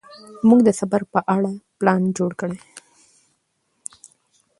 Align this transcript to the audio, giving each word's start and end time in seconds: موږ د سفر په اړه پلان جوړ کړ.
موږ 0.47 0.59
د 0.67 0.69
سفر 0.79 1.01
په 1.13 1.19
اړه 1.35 1.51
پلان 1.79 2.01
جوړ 2.17 2.31
کړ. 2.39 2.51